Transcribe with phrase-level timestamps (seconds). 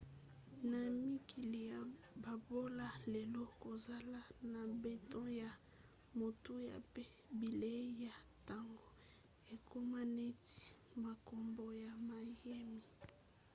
[0.71, 1.79] na mikili ya
[2.23, 4.19] bobola lelo kozala
[4.53, 5.51] na mbeto ya
[6.19, 7.03] motuya mpe
[7.39, 8.85] bilei ya ntongo
[9.55, 10.59] ekoma neti
[11.05, 12.83] makambo ya mayemi